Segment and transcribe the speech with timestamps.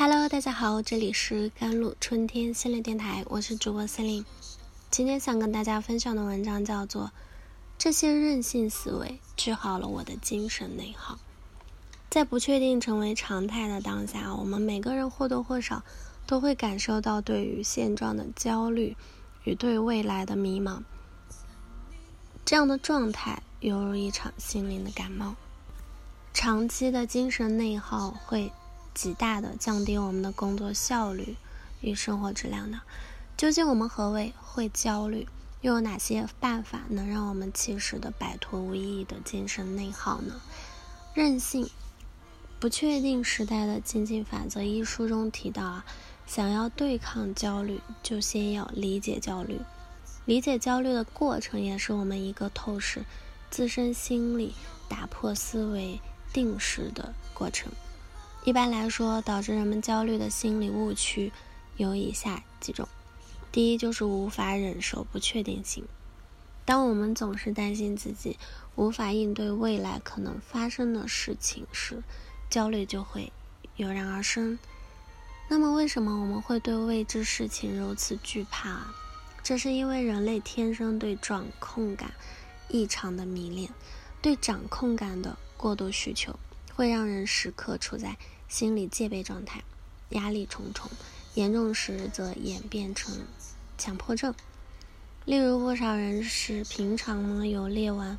[0.00, 4.24] Hello，大家好，这里是甘露春天心灵电台，我是主播司令。
[4.92, 7.06] 今天想跟大家分享的文章叫做
[7.78, 11.14] 《这些任性思维治好了我的精神内耗》。
[12.08, 15.82] 在不确定成为常态的当下，我们每个人或多或少
[16.28, 18.96] 都会感受到对于现状的焦虑
[19.42, 20.80] 与对未来的迷茫。
[22.44, 25.34] 这样的状态犹如一场心灵的感冒，
[26.32, 28.52] 长期的精神内耗会。
[28.98, 31.36] 极大的降低我们的工作效率
[31.80, 32.80] 与生活质量的。
[33.36, 35.28] 究竟我们何为会焦虑？
[35.60, 40.40] 又有哪些办法能让我们切实的摆脱无意义的精神内耗呢？
[41.14, 41.70] 任性，
[42.58, 45.84] 不确定时代的经济法则一书中提到啊，
[46.26, 49.60] 想要对抗焦虑，就先要理解焦虑。
[50.24, 53.04] 理解焦虑的过程，也是我们一个透视
[53.48, 54.56] 自身心理、
[54.88, 56.00] 打破思维
[56.32, 57.70] 定式的过程。
[58.48, 61.30] 一般来说，导致人们焦虑的心理误区
[61.76, 62.88] 有以下几种：
[63.52, 65.84] 第一，就是无法忍受不确定性。
[66.64, 68.38] 当我们总是担心自己
[68.74, 72.02] 无法应对未来可能发生的事情时，
[72.48, 73.30] 焦虑就会
[73.76, 74.58] 油然而生。
[75.50, 78.86] 那么，为什么我们会对未知事情如此惧怕？
[79.42, 82.12] 这是因为人类天生对掌控感
[82.68, 83.68] 异常的迷恋，
[84.22, 86.34] 对掌控感的过度需求
[86.74, 88.16] 会让人时刻处在。
[88.48, 89.62] 心理戒备状态，
[90.08, 90.90] 压力重重，
[91.34, 93.14] 严重时则演变成
[93.76, 94.34] 强迫症。
[95.24, 98.18] 例如，不少人是平常呢有列完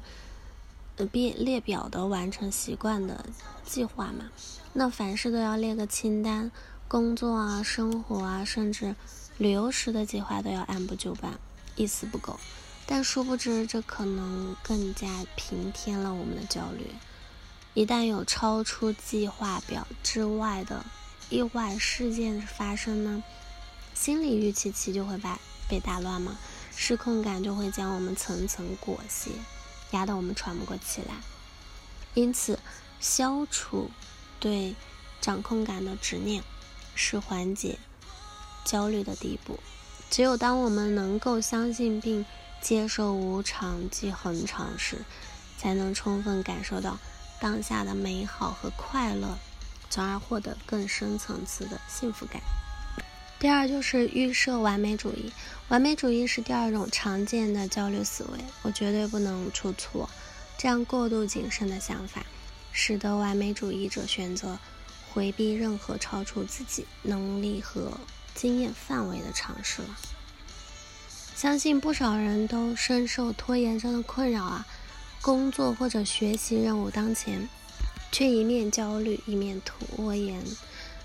[0.97, 3.25] 呃列列表的完成习惯的
[3.65, 4.29] 计划嘛，
[4.73, 6.51] 那凡事都要列个清单，
[6.87, 8.95] 工作啊、生活啊，甚至
[9.39, 11.39] 旅游时的计划都要按部就班，
[11.75, 12.39] 一丝不苟。
[12.85, 16.85] 但殊不知，这可能更加平添了我们的焦虑。
[17.73, 20.85] 一旦有超出计划表之外的
[21.29, 23.23] 意外事件发生呢，
[23.93, 25.29] 心理预期期就会被
[25.69, 26.35] 被打乱嘛，
[26.75, 29.29] 失控感就会将我们层层裹挟，
[29.91, 31.13] 压得我们喘不过气来。
[32.15, 32.57] 因此，
[32.99, 33.91] 消除
[34.39, 34.75] 对
[35.21, 36.43] 掌控感的执念，
[36.95, 37.77] 是缓解
[38.65, 39.59] 焦虑的第一步。
[40.09, 42.25] 只有当我们能够相信并
[42.61, 45.05] 接受无常即恒常时，
[45.59, 46.97] 才能充分感受到。
[47.39, 49.37] 当下的美好和快乐，
[49.89, 52.41] 从而获得更深层次的幸福感。
[53.39, 55.31] 第二就是预设完美主义，
[55.69, 60.09] 完美主义是第二种常见的焦虑思维，我绝对不能出错。
[60.57, 62.25] 这样过度谨慎的想法，
[62.73, 64.59] 使得完美主义者选择
[65.09, 67.97] 回避任何超出自己能力和
[68.35, 69.97] 经验范围的尝试了。
[71.33, 74.67] 相信不少人都深受拖延症的困扰啊。
[75.21, 77.49] 工作或者学习任务当前，
[78.11, 80.41] 却一面焦虑一面拖延，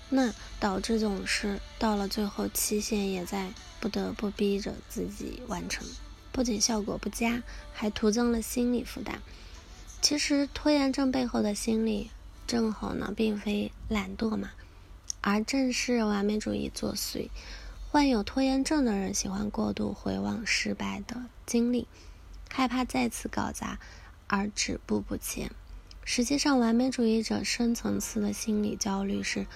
[0.09, 5.85] 那导致总是到了最后期限也在不得不逼着自己完成，
[6.31, 7.43] 不仅效果不佳，
[7.73, 9.21] 还徒增了心理负担。
[10.01, 12.09] 其实拖延症背后的心理
[12.47, 14.51] 正好呢，并非懒惰嘛，
[15.19, 17.29] 而正是完美主义作祟。
[17.91, 21.87] 患有拖延症的人喜欢过度回望失败的经历，
[22.49, 23.77] 害怕再次搞砸。
[24.27, 25.51] 而止步不前。
[26.03, 29.47] 实际上，完美主义者深层次的心理焦虑是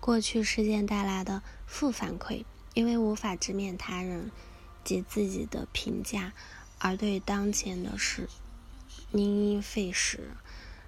[0.00, 4.30] 过去事件带来的负反馈，因为无法直面他人
[4.84, 6.32] 及自己的评价，
[6.78, 8.28] 而对当前的事
[9.12, 10.30] 因噎废食。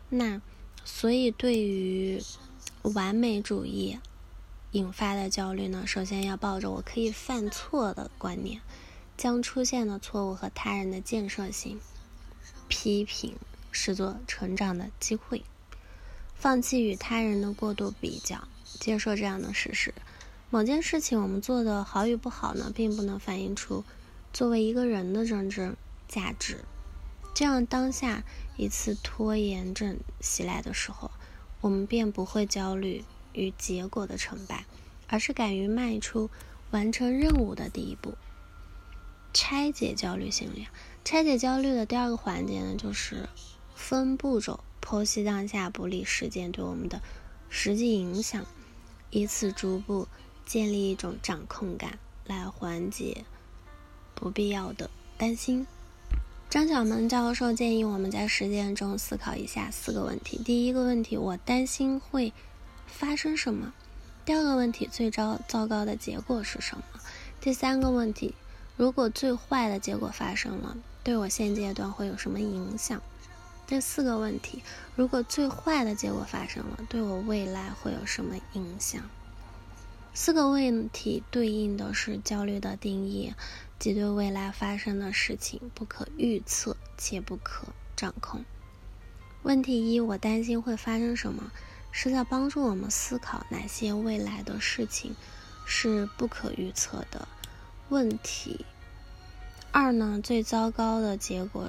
[0.09, 0.41] 那
[0.85, 2.23] 所以，对于
[2.83, 3.99] 完美主义
[4.71, 8.63] 引发的焦虑呢，首先要抱着我可以犯错的观念，
[9.19, 11.79] 将出现的错误和他人的建设性。
[12.71, 13.35] 批评
[13.73, 15.43] 视作成长的机会，
[16.37, 18.47] 放弃与他人的过度比较，
[18.79, 19.93] 接受这样的事实：
[20.51, 23.85] 某件事情我们做的好与不好呢，并不能反映出
[24.33, 25.77] 作为一个人的真正
[26.07, 26.65] 价值。
[27.35, 28.23] 这样，当下
[28.57, 31.11] 一次拖延症袭来的时候，
[31.61, 34.65] 我们便不会焦虑于结果的成败，
[35.09, 36.31] 而是敢于迈出
[36.71, 38.15] 完成任务的第一步。
[39.33, 40.67] 拆解焦虑心理，
[41.05, 43.29] 拆解焦虑的第二个环节呢，就是
[43.75, 47.01] 分步骤剖析当下不利事件对我们的
[47.49, 48.45] 实际影响，
[49.11, 50.09] 以此逐步
[50.45, 53.25] 建立一种掌控感，来缓解
[54.15, 55.67] 不必要的担心。
[56.49, 62.33] 张小萌教授建议我们在实践中思考以下四个问题：第一个问题，我担心会
[62.87, 63.73] 发生什么？
[64.25, 66.83] 第二个问题，最糟糟糕的结果是什么？
[67.41, 68.35] 第三个问题。
[68.81, 70.75] 如果最坏的结果发生了，
[71.05, 73.03] 对我现阶段会有什么影响？
[73.67, 74.63] 这四个问题，
[74.97, 79.03] 如果最坏的结果发生了，对我未来会有什么影响？
[80.15, 83.35] 四个问题对应的是焦虑的定义，
[83.79, 88.43] 即对未来发生的事情不可预测且不可掌控。
[89.43, 91.53] 问题一：我担心会发生什么？
[91.93, 95.15] 是在帮助我们思考哪些未来的事情
[95.67, 97.29] 是不可预测的
[97.91, 98.65] 问题。
[99.73, 101.69] 二呢，最糟糕的结果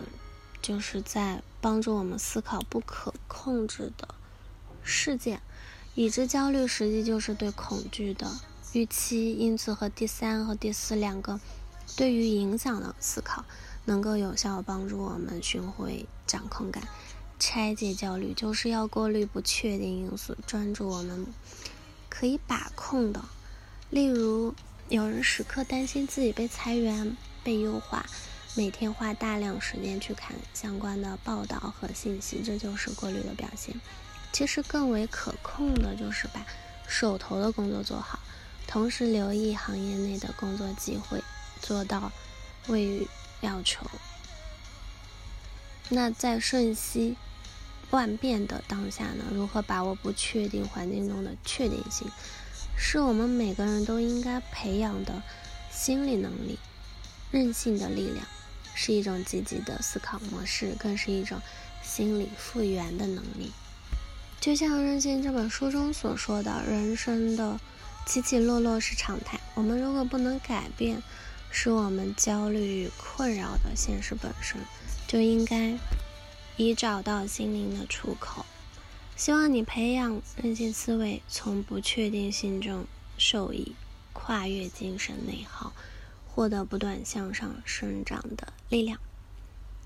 [0.62, 4.08] 就是在帮助我们思考不可控制的
[4.84, 5.42] 事件。
[5.94, 8.32] 已知焦虑实际就是对恐惧的
[8.72, 11.40] 预期，因此和第三和第四两个
[11.98, 13.44] 对于影响的思考，
[13.86, 16.84] 能够有效帮助我们寻回掌控感。
[17.38, 21.26] 拆解焦虑就是要过滤不确定因素，专注我们
[22.08, 23.26] 可以把控的。
[23.90, 24.54] 例如，
[24.92, 27.16] 有人时刻担心自己被裁员、
[27.46, 28.06] 被优化，
[28.56, 33.74] 每天花大量时间去看相关的报道和信息，这就是过滤的表现。
[34.34, 36.46] 其实更为可控的就是把
[36.90, 38.20] 手头的工作做好，
[38.68, 41.24] 同时留意行业内的工作机会，
[41.62, 42.12] 做到
[42.68, 43.08] 未雨
[43.40, 43.90] 要求。
[45.88, 47.16] 那在瞬息
[47.92, 49.24] 万变的当下呢？
[49.32, 52.12] 如何把握不确定环境中的确定性，
[52.84, 55.22] 是我们每个人都应该培养的
[55.72, 56.58] 心理能力。
[57.30, 58.26] 韧性的力量
[58.74, 61.40] 是一种积极的思考模式，更是一种
[61.84, 63.52] 心理复原的能力。
[64.42, 67.60] 就像《韧性》这本书中所说的，人生的
[68.08, 69.40] 起起落落是常态。
[69.54, 71.02] 我们如果不能改变
[71.52, 74.60] 是我们焦虑与困扰的现实本身，
[75.08, 75.78] 就应该
[76.58, 78.44] 已找到心灵的出口。
[79.22, 82.88] 希望你培养韧性思维，从不确定性中
[83.20, 83.76] 受益，
[84.14, 85.74] 跨越精神内耗，
[86.28, 89.00] 获得不断向上生长的力量。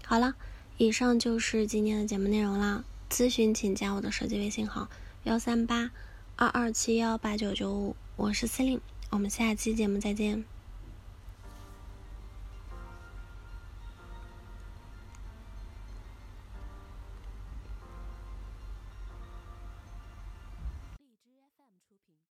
[0.06, 0.36] 好了，
[0.78, 2.86] 以上就是今天的节目内容啦。
[3.10, 4.90] 咨询请加我的手机微信号
[5.26, 5.92] 幺三八
[6.38, 8.80] 二二七幺八九九五，我是司令，
[9.10, 10.46] 我们下期节目再见。